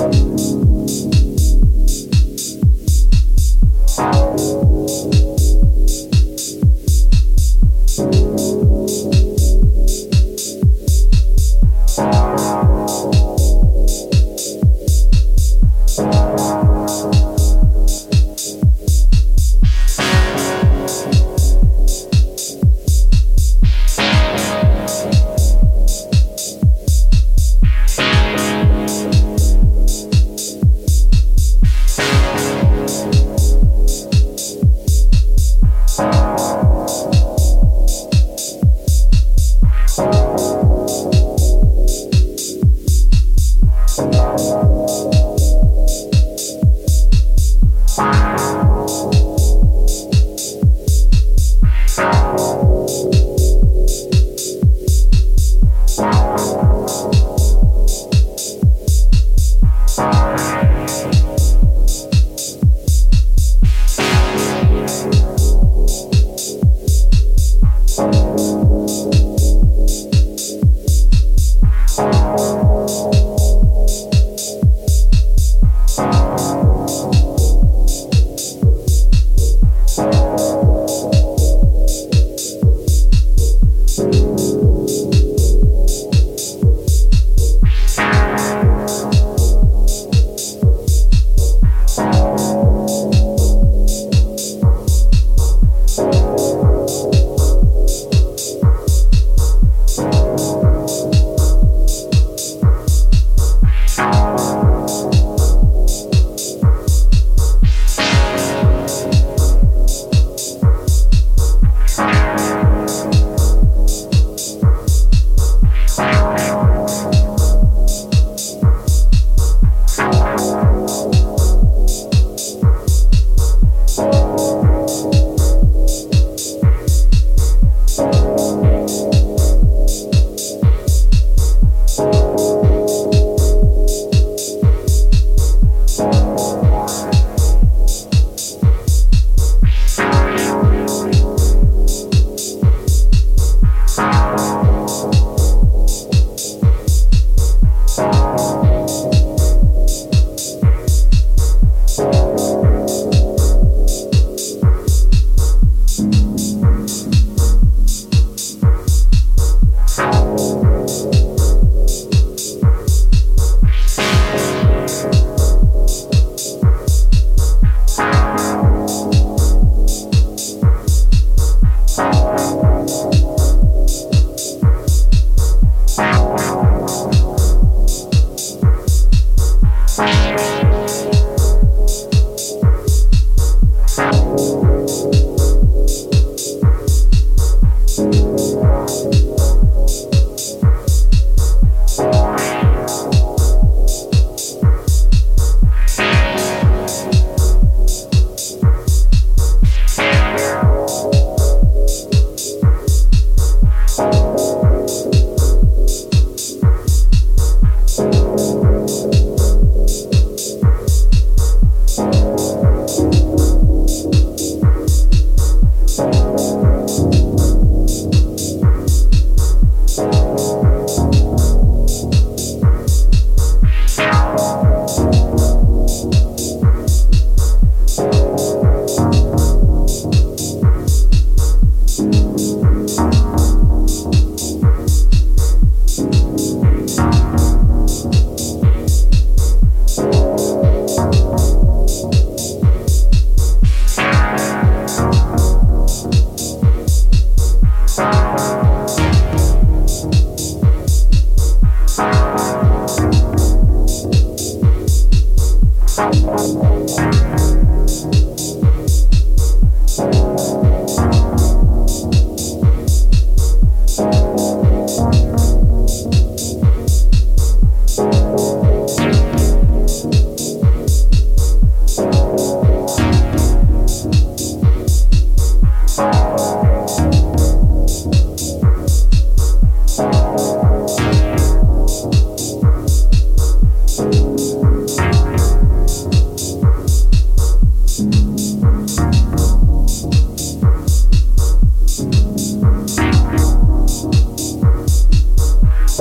Peace. 0.00 0.29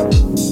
Peace. 0.08 0.49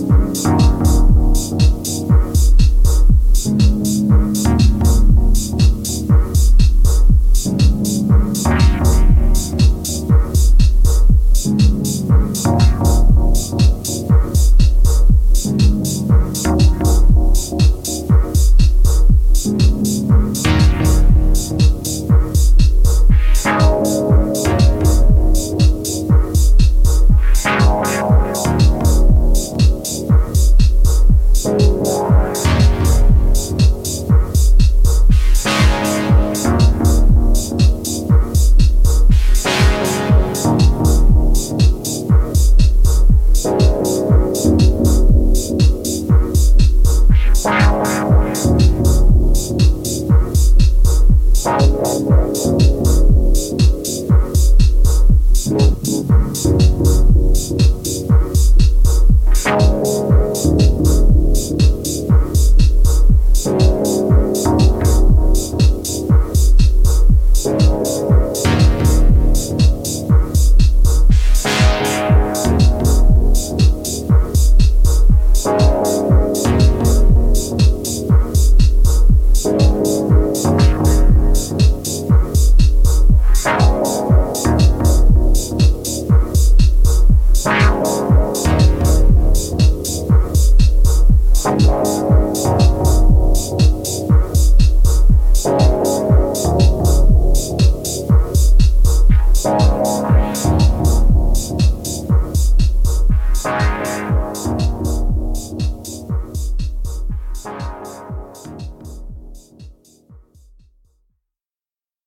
Thank 56.08 58.12
you. 58.12 58.17